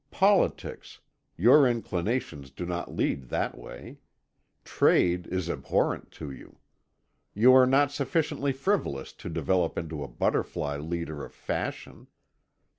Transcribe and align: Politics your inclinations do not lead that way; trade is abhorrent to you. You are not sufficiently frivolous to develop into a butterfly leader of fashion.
Politics 0.09 0.99
your 1.37 1.67
inclinations 1.67 2.49
do 2.49 2.65
not 2.65 2.91
lead 2.91 3.29
that 3.29 3.55
way; 3.55 3.99
trade 4.65 5.27
is 5.27 5.47
abhorrent 5.47 6.09
to 6.13 6.31
you. 6.31 6.57
You 7.35 7.53
are 7.53 7.67
not 7.67 7.91
sufficiently 7.91 8.51
frivolous 8.51 9.13
to 9.13 9.29
develop 9.29 9.77
into 9.77 10.01
a 10.03 10.07
butterfly 10.07 10.77
leader 10.77 11.23
of 11.23 11.35
fashion. 11.35 12.07